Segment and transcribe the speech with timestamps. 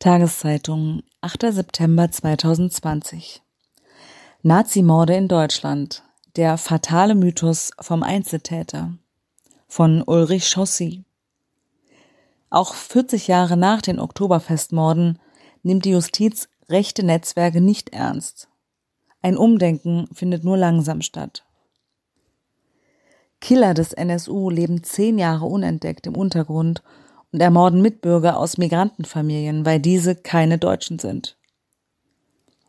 [0.00, 1.52] Tageszeitung, 8.
[1.52, 3.42] September 2020.
[4.42, 6.04] Nazimorde in Deutschland.
[6.36, 8.92] Der fatale Mythos vom Einzeltäter.
[9.66, 11.02] Von Ulrich Chaussy.
[12.48, 15.18] Auch 40 Jahre nach den Oktoberfestmorden
[15.64, 18.46] nimmt die Justiz rechte Netzwerke nicht ernst.
[19.20, 21.44] Ein Umdenken findet nur langsam statt.
[23.40, 26.84] Killer des NSU leben zehn Jahre unentdeckt im Untergrund
[27.32, 31.36] und ermorden Mitbürger aus Migrantenfamilien, weil diese keine Deutschen sind.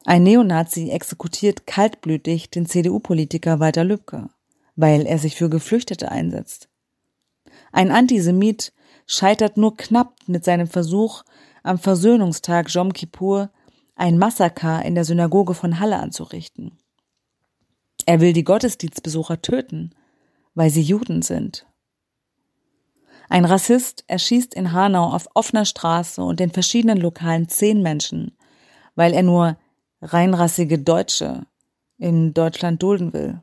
[0.06, 4.30] Ein Neonazi exekutiert kaltblütig den CDU-Politiker Walter Lübcke,
[4.76, 6.70] weil er sich für Geflüchtete einsetzt.
[7.72, 8.74] Ein Antisemit
[9.06, 11.24] scheitert nur knapp mit seinem Versuch,
[11.64, 13.52] am Versöhnungstag Jom Kippur
[13.96, 16.80] ein Massaker in der Synagoge von Halle anzurichten.
[18.06, 19.94] Er will die Gottesdienstbesucher töten,
[20.56, 21.68] weil sie Juden sind.
[23.30, 28.36] Ein Rassist erschießt in Hanau auf offener Straße und in verschiedenen Lokalen zehn Menschen,
[28.96, 29.56] weil er nur
[30.02, 31.46] reinrassige Deutsche
[31.98, 33.42] in Deutschland dulden will.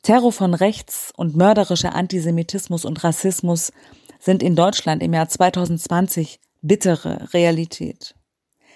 [0.00, 3.70] Terror von rechts und mörderischer Antisemitismus und Rassismus
[4.18, 8.14] sind in Deutschland im Jahr 2020 bittere Realität.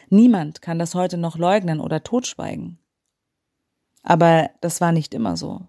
[0.09, 2.79] Niemand kann das heute noch leugnen oder totschweigen.
[4.03, 5.67] Aber das war nicht immer so.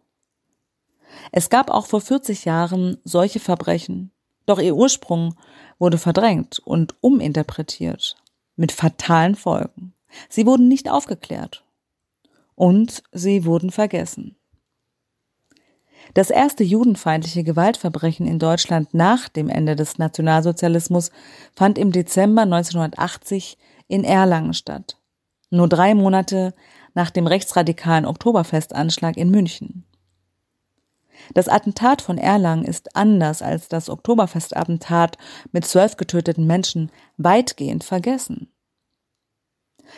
[1.32, 4.12] Es gab auch vor 40 Jahren solche Verbrechen,
[4.46, 5.36] doch ihr Ursprung
[5.80, 8.16] wurde verdrängt und uminterpretiert,
[8.56, 9.94] mit fatalen Folgen.
[10.30, 11.64] Sie wurden nicht aufgeklärt
[12.56, 14.36] und sie wurden vergessen.
[16.14, 21.12] Das erste judenfeindliche Gewaltverbrechen in Deutschland nach dem Ende des Nationalsozialismus
[21.54, 24.98] fand im Dezember 1980 in Erlangen statt.
[25.50, 26.54] Nur drei Monate
[26.94, 29.86] nach dem rechtsradikalen Oktoberfestanschlag in München.
[31.34, 35.18] Das Attentat von Erlangen ist anders als das Oktoberfestattentat
[35.52, 38.50] mit zwölf getöteten Menschen weitgehend vergessen.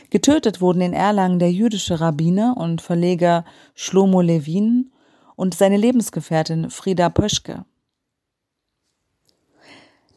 [0.10, 4.92] Getötet wurden in Erlangen der jüdische Rabbiner und Verleger Shlomo Levin
[5.36, 7.66] und seine Lebensgefährtin Frieda Pöschke.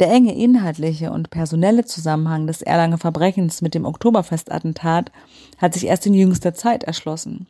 [0.01, 5.13] Der enge inhaltliche und personelle Zusammenhang des Erlanger Verbrechens mit dem Oktoberfestattentat
[5.59, 7.47] hat sich erst in jüngster Zeit erschlossen.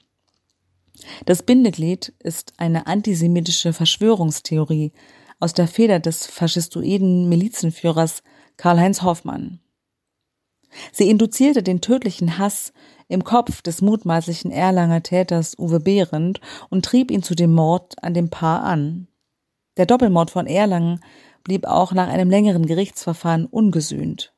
[1.24, 4.92] Das Bindeglied ist eine antisemitische Verschwörungstheorie
[5.40, 8.22] aus der Feder des faschistoiden Milizenführers
[8.56, 9.60] Karl-Heinz Hoffmann.
[10.92, 12.72] Sie induzierte den tödlichen Hass
[13.08, 16.40] im Kopf des mutmaßlichen Erlanger Täters Uwe Behrendt
[16.70, 19.08] und trieb ihn zu dem Mord an dem Paar an.
[19.76, 21.00] Der Doppelmord von Erlangen
[21.44, 24.31] blieb auch nach einem längeren Gerichtsverfahren ungesühnt.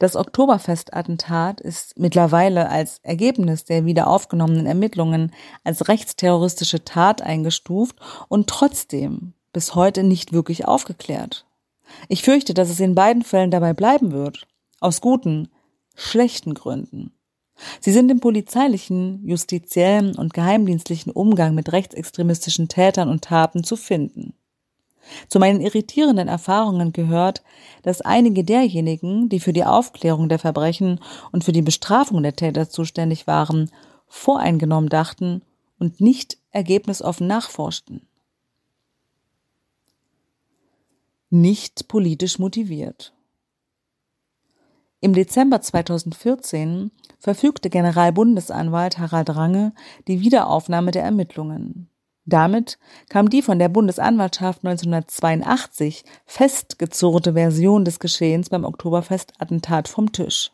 [0.00, 5.30] Das Oktoberfestattentat ist mittlerweile als Ergebnis der wieder aufgenommenen Ermittlungen
[5.62, 7.96] als rechtsterroristische Tat eingestuft
[8.28, 11.44] und trotzdem bis heute nicht wirklich aufgeklärt.
[12.08, 14.46] Ich fürchte, dass es in beiden Fällen dabei bleiben wird.
[14.80, 15.48] Aus guten,
[15.94, 17.12] schlechten Gründen.
[17.80, 24.32] Sie sind im polizeilichen, justiziellen und geheimdienstlichen Umgang mit rechtsextremistischen Tätern und Taten zu finden.
[25.28, 27.42] Zu meinen irritierenden Erfahrungen gehört,
[27.82, 31.00] dass einige derjenigen, die für die Aufklärung der Verbrechen
[31.32, 33.70] und für die Bestrafung der Täter zuständig waren,
[34.06, 35.42] voreingenommen dachten
[35.78, 38.06] und nicht ergebnisoffen nachforschten.
[41.30, 43.12] Nicht politisch motiviert.
[45.00, 49.72] Im Dezember 2014 verfügte Generalbundesanwalt Harald Range
[50.08, 51.88] die Wiederaufnahme der Ermittlungen.
[52.26, 60.52] Damit kam die von der Bundesanwaltschaft 1982 festgezurrte Version des Geschehens beim Oktoberfestattentat vom Tisch.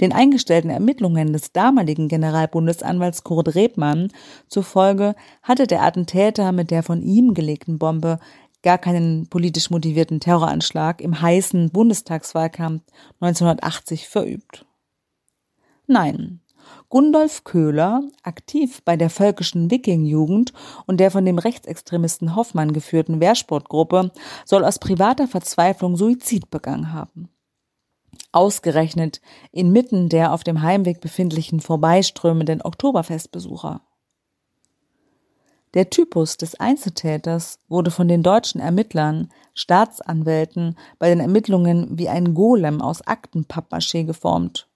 [0.00, 4.12] Den eingestellten Ermittlungen des damaligen Generalbundesanwalts Kurt Rebmann
[4.48, 8.18] zufolge hatte der Attentäter mit der von ihm gelegten Bombe
[8.62, 12.82] gar keinen politisch motivierten Terroranschlag im heißen Bundestagswahlkampf
[13.20, 14.66] 1980 verübt.
[15.86, 16.40] Nein,
[16.88, 20.52] Gundolf Köhler, aktiv bei der völkischen Wiking-Jugend
[20.86, 24.10] und der von dem Rechtsextremisten Hoffmann geführten Wehrsportgruppe,
[24.44, 27.28] soll aus privater Verzweiflung Suizid begangen haben.
[28.32, 29.20] Ausgerechnet
[29.52, 33.82] inmitten der auf dem Heimweg befindlichen vorbeiströmenden Oktoberfestbesucher.
[35.74, 42.34] Der Typus des Einzeltäters wurde von den deutschen Ermittlern, Staatsanwälten bei den Ermittlungen wie ein
[42.34, 44.69] Golem aus Aktenpappmaché geformt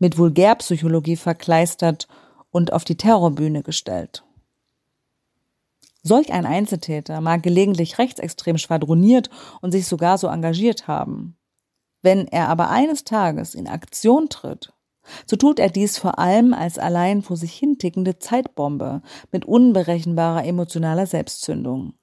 [0.00, 2.08] mit Vulgärpsychologie verkleistert
[2.50, 4.24] und auf die Terrorbühne gestellt.
[6.02, 9.30] Solch ein Einzeltäter mag gelegentlich rechtsextrem schwadroniert
[9.60, 11.36] und sich sogar so engagiert haben.
[12.02, 14.72] Wenn er aber eines Tages in Aktion tritt,
[15.26, 20.44] so tut er dies vor allem als allein vor sich hin tickende Zeitbombe mit unberechenbarer
[20.44, 21.94] emotionaler Selbstzündung.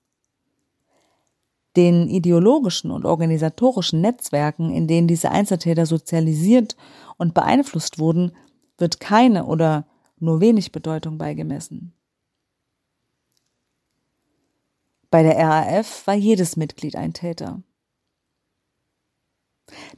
[1.78, 6.76] Den ideologischen und organisatorischen Netzwerken, in denen diese Einzeltäter sozialisiert
[7.18, 8.32] und beeinflusst wurden,
[8.78, 9.88] wird keine oder
[10.20, 11.94] nur wenig Bedeutung beigemessen.
[15.10, 17.62] Bei der RAF war jedes Mitglied ein Täter.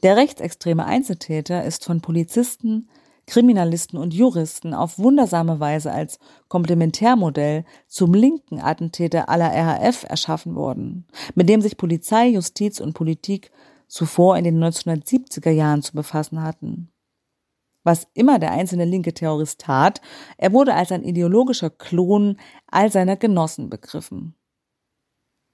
[0.04, 2.90] Der rechtsextreme Einzeltäter ist von Polizisten,
[3.30, 6.18] Kriminalisten und Juristen auf wundersame Weise als
[6.48, 11.06] Komplementärmodell zum linken Attentäter aller RAF erschaffen worden,
[11.36, 13.52] mit dem sich Polizei, Justiz und Politik
[13.88, 16.92] zuvor in den 1970er Jahren zu befassen hatten.
[17.84, 20.02] Was immer der einzelne linke Terrorist tat,
[20.38, 24.34] er wurde als ein ideologischer Klon all seiner Genossen begriffen.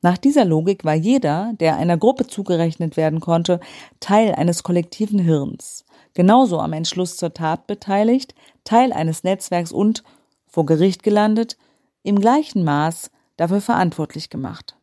[0.06, 3.60] Nach dieser Logik war jeder, der einer Gruppe zugerechnet werden konnte,
[4.00, 8.36] Teil eines kollektiven Hirns, genauso am Entschluss zur Tat beteiligt,
[8.66, 10.04] Teil eines Netzwerks und,
[10.46, 11.58] vor Gericht gelandet,
[12.04, 14.78] im gleichen Maß dafür verantwortlich gemacht.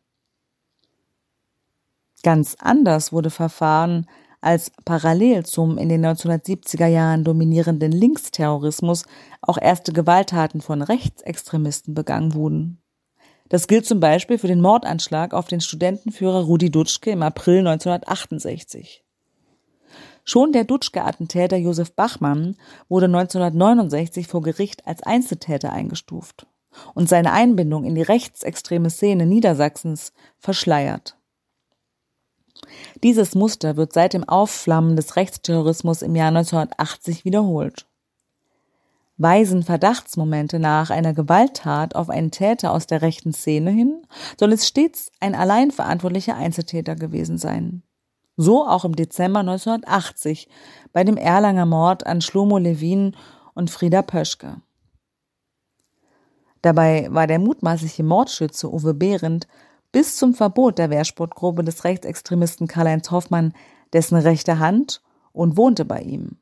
[2.21, 4.07] Ganz anders wurde verfahren,
[4.41, 9.05] als parallel zum in den 1970er Jahren dominierenden Linksterrorismus
[9.41, 12.82] auch erste Gewalttaten von Rechtsextremisten begangen wurden.
[13.49, 19.03] Das gilt zum Beispiel für den Mordanschlag auf den Studentenführer Rudi Dutschke im April 1968.
[20.25, 22.55] Schon der Dutschke-Attentäter Josef Bachmann
[22.87, 26.47] wurde 1969 vor Gericht als Einzeltäter eingestuft
[26.93, 31.17] und seine Einbindung in die rechtsextreme Szene Niedersachsens verschleiert.
[33.03, 37.85] Dieses Muster wird seit dem Aufflammen des Rechtsterrorismus im Jahr 1980 wiederholt
[39.17, 44.01] weisen Verdachtsmomente nach einer Gewalttat auf einen Täter aus der rechten Szene hin,
[44.39, 47.83] soll es stets ein allein verantwortlicher Einzeltäter gewesen sein.
[48.35, 50.49] So auch im Dezember 1980
[50.91, 53.15] bei dem Erlanger Mord an Schlomo Levin
[53.53, 54.61] und Frieda Pöschke.
[56.63, 59.47] Dabei war der mutmaßliche Mordschütze Uwe Behrendt
[59.91, 63.53] bis zum Verbot der Wehrsportgruppe des Rechtsextremisten Karl-Heinz Hoffmann
[63.91, 65.01] dessen rechte Hand
[65.33, 66.37] und wohnte bei ihm.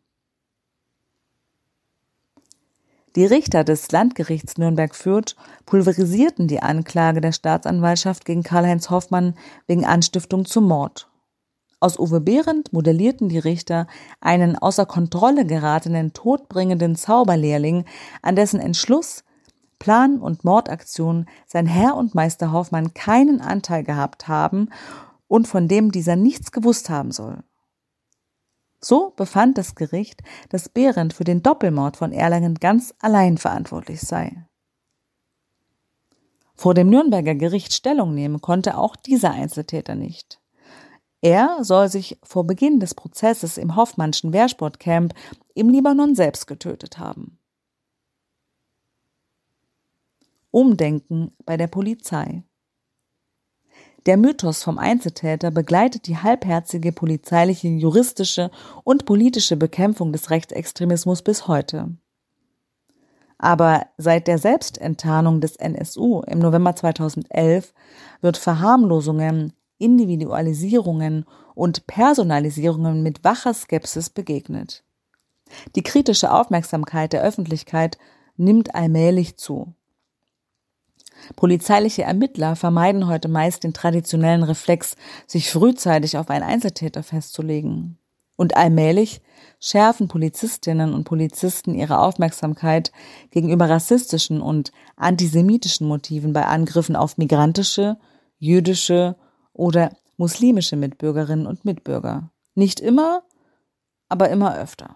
[3.18, 5.36] Die Richter des Landgerichts Nürnberg-Fürth
[5.66, 9.36] pulverisierten die Anklage der Staatsanwaltschaft gegen Karl-Heinz Hoffmann
[9.68, 11.10] wegen Anstiftung zum Mord.
[11.82, 13.88] Aus Uwe Behrendt modellierten die Richter
[14.22, 17.84] einen außer Kontrolle geratenen, todbringenden Zauberlehrling,
[18.22, 19.26] an dessen Entschluss,
[19.78, 24.70] Plan und Mordaktion sein Herr und Meister Hoffmann keinen Anteil gehabt haben
[25.28, 27.44] und von dem dieser nichts gewusst haben soll.
[28.84, 34.46] So befand das Gericht, dass Behrendt für den Doppelmord von Erlangen ganz allein verantwortlich sei.
[36.56, 40.40] Vor dem Nürnberger Gericht Stellung nehmen konnte auch dieser Einzeltäter nicht.
[41.22, 45.14] Er soll sich vor Beginn des Prozesses im Hoffmannschen Wehrsportcamp
[45.54, 47.38] im Libanon selbst getötet haben.
[50.50, 52.44] Umdenken bei der Polizei.
[54.08, 58.50] Der Mythos vom Einzeltäter begleitet die halbherzige polizeiliche, juristische
[58.84, 61.96] und politische Bekämpfung des Rechtsextremismus bis heute.
[63.38, 67.74] Aber seit der Selbstenttarnung des NSU im November 2011
[68.22, 71.26] wird Verharmlosungen, Individualisierungen
[71.56, 74.84] und Personalisierungen mit wacher Skepsis begegnet.
[75.76, 77.98] Die kritische Aufmerksamkeit der Öffentlichkeit
[78.38, 79.74] nimmt allmählich zu.
[81.36, 84.96] Polizeiliche Ermittler vermeiden heute meist den traditionellen Reflex,
[85.28, 87.98] sich frühzeitig auf einen Einzeltäter festzulegen.
[88.36, 89.22] Und allmählich
[89.60, 92.92] schärfen Polizistinnen und Polizisten ihre Aufmerksamkeit
[93.30, 97.98] gegenüber rassistischen und antisemitischen Motiven bei Angriffen auf migrantische,
[98.40, 99.16] jüdische
[99.54, 102.32] oder muslimische Mitbürgerinnen und Mitbürger.
[102.56, 103.24] Nicht immer,
[104.10, 104.96] aber immer öfter.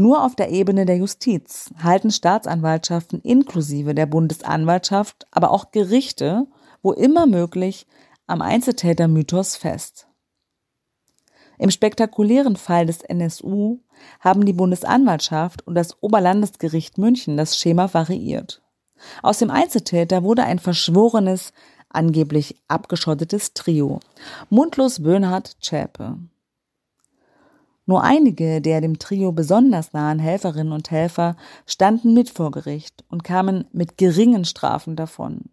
[0.00, 6.46] Nur auf der Ebene der Justiz halten Staatsanwaltschaften inklusive der Bundesanwaltschaft, aber auch Gerichte,
[6.82, 7.84] wo immer möglich,
[8.28, 10.06] am Einzeltätermythos fest.
[11.58, 13.80] Im spektakulären Fall des NSU
[14.20, 18.62] haben die Bundesanwaltschaft und das Oberlandesgericht München das Schema variiert.
[19.24, 21.52] Aus dem Einzeltäter wurde ein verschworenes,
[21.88, 23.98] angeblich abgeschottetes Trio.
[24.48, 26.18] Mundlos Böhnhardt Zschäpe.
[27.88, 33.24] Nur einige der dem Trio besonders nahen Helferinnen und Helfer standen mit vor Gericht und
[33.24, 35.46] kamen mit geringen Strafen davon.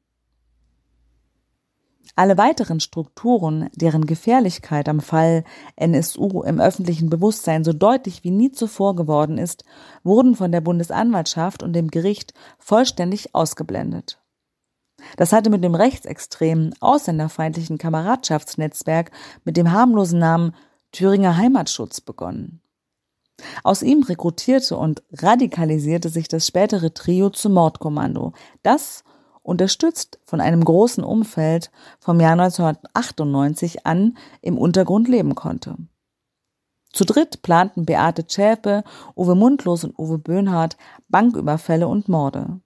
[2.18, 5.46] Alle weiteren Strukturen, deren Gefährlichkeit am Fall
[5.78, 9.64] NSU im öffentlichen Bewusstsein so deutlich wie nie zuvor geworden ist,
[10.04, 14.22] wurden von der Bundesanwaltschaft und dem Gericht vollständig ausgeblendet.
[15.16, 19.12] Das hatte mit dem rechtsextremen, ausländerfeindlichen Kameradschaftsnetzwerk
[19.46, 20.54] mit dem harmlosen Namen
[20.96, 22.62] Thüringer Heimatschutz begonnen.
[23.66, 28.32] Aus ihm rekrutierte und radikalisierte sich das spätere Trio zum Mordkommando,
[28.64, 29.04] das
[29.44, 35.76] unterstützt von einem großen Umfeld vom Jahr 1998 an im Untergrund leben konnte.
[36.94, 38.86] Zu dritt planten Beate Zschäpe,
[39.18, 40.78] Uwe Mundlos und Uwe Böhnhardt
[41.10, 42.62] Banküberfälle und Morde.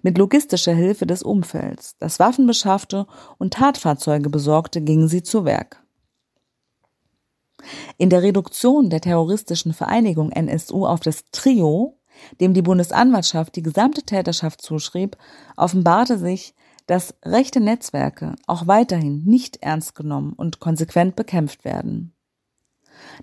[0.00, 3.06] Mit logistischer Hilfe des Umfelds, das Waffen beschaffte
[3.36, 5.82] und Tatfahrzeuge besorgte, gingen sie zu Werk.
[7.96, 11.98] In der Reduktion der terroristischen Vereinigung NSU auf das Trio,
[12.40, 15.16] dem die Bundesanwaltschaft die gesamte Täterschaft zuschrieb,
[15.56, 16.54] offenbarte sich,
[16.86, 22.14] dass rechte Netzwerke auch weiterhin nicht ernst genommen und konsequent bekämpft werden.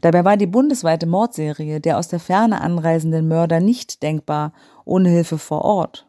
[0.02, 4.54] Dabei war die bundesweite Mordserie der aus der Ferne anreisenden Mörder nicht denkbar
[4.86, 6.05] ohne Hilfe vor Ort.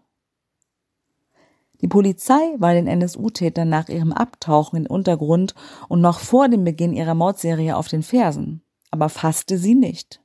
[1.81, 5.55] Die Polizei war den NSU-Tätern nach ihrem Abtauchen in Untergrund
[5.89, 10.21] und noch vor dem Beginn ihrer Mordserie auf den Fersen, aber fasste sie nicht.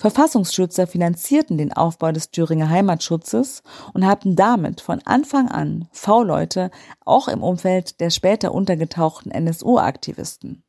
[0.00, 6.70] Verfassungsschützer finanzierten den Aufbau des Thüringer Heimatschutzes und hatten damit von Anfang an V-Leute
[7.04, 10.62] auch im Umfeld der später untergetauchten NSU-Aktivisten.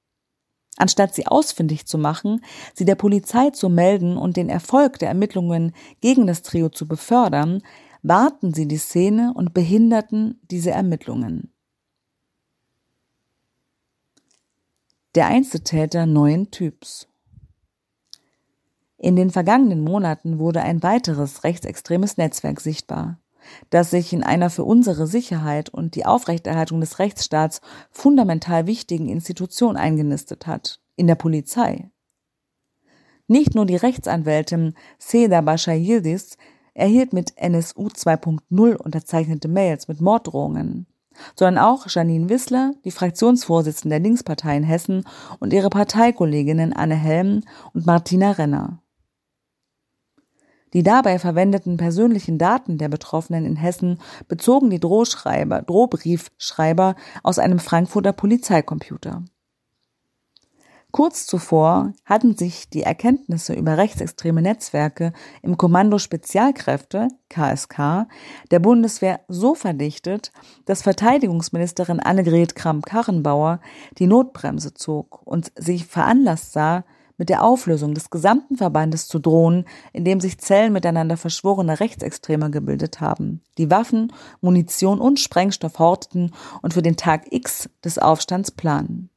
[0.75, 5.73] Anstatt sie ausfindig zu machen, sie der Polizei zu melden und den Erfolg der Ermittlungen
[6.01, 7.61] gegen das Trio zu befördern,
[8.03, 11.53] warten sie die Szene und behinderten diese Ermittlungen.
[15.15, 17.07] Der Einzeltäter neuen Typs.
[18.97, 23.19] In den vergangenen Monaten wurde ein weiteres rechtsextremes Netzwerk sichtbar,
[23.71, 29.75] das sich in einer für unsere Sicherheit und die Aufrechterhaltung des Rechtsstaats fundamental wichtigen Institution
[29.75, 31.89] eingenistet hat, in der Polizei.
[33.27, 36.37] Nicht nur die Rechtsanwältin Seda Bascha Yildiz
[36.73, 40.87] erhielt mit NSU 2.0 unterzeichnete Mails mit Morddrohungen,
[41.35, 45.03] sondern auch Janine Wissler, die Fraktionsvorsitzende der Linkspartei in Hessen
[45.39, 48.81] und ihre Parteikolleginnen Anne Helm und Martina Renner.
[50.73, 53.99] Die dabei verwendeten persönlichen Daten der Betroffenen in Hessen
[54.29, 59.25] bezogen die Drohschreiber, Drohbriefschreiber aus einem Frankfurter Polizeicomputer.
[60.91, 68.07] Kurz zuvor hatten sich die Erkenntnisse über rechtsextreme Netzwerke im Kommando Spezialkräfte KSK
[68.51, 70.33] der Bundeswehr so verdichtet,
[70.65, 73.61] dass Verteidigungsministerin Annegret Kramp-Karrenbauer
[73.99, 76.83] die Notbremse zog und sich veranlasst sah,
[77.21, 82.49] mit der Auflösung des gesamten Verbandes zu drohen, in dem sich Zellen miteinander verschworener Rechtsextremer
[82.49, 86.31] gebildet haben, die Waffen, Munition und Sprengstoff horteten
[86.63, 89.10] und für den Tag X des Aufstands planen.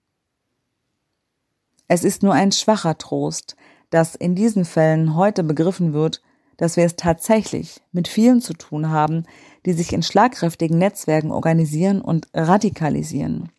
[1.89, 3.57] Es ist nur ein schwacher Trost,
[3.91, 6.23] dass in diesen Fällen heute begriffen wird,
[6.57, 9.25] dass wir es tatsächlich mit vielen zu tun haben,
[9.67, 13.51] die sich in schlagkräftigen Netzwerken organisieren und radikalisieren.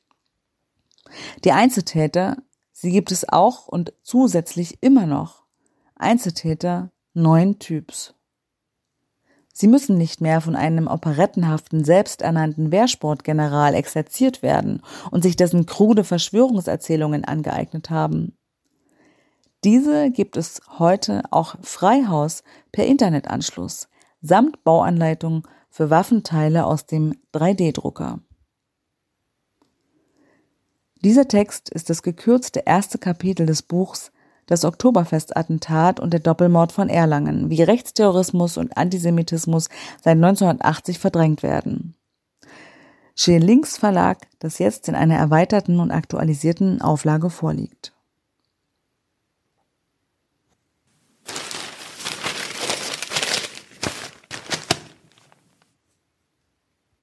[1.43, 2.37] Die Einzeltäter
[2.77, 5.43] Sie gibt es auch und zusätzlich immer noch
[5.95, 8.14] Einzeltäter neuen Typs.
[9.57, 14.81] Sie müssen nicht mehr von einem operettenhaften, selbsternannten Wehrsportgeneral exerziert werden
[15.11, 18.37] und sich dessen krude Verschwörungserzählungen angeeignet haben.
[19.63, 22.43] Diese gibt es heute auch Freihaus
[22.73, 23.87] per Internetanschluss
[24.21, 28.19] samt Bauanleitung für Waffenteile aus dem 3D-Drucker.
[31.01, 34.11] Dieser Text ist das gekürzte erste Kapitel des Buchs
[34.45, 39.69] Das Oktoberfestattentat und der Doppelmord von Erlangen, wie Rechtsterrorismus und Antisemitismus
[40.03, 41.95] seit 1980 verdrängt werden.
[43.15, 47.94] Scheel Links Verlag, das jetzt in einer erweiterten und aktualisierten Auflage vorliegt.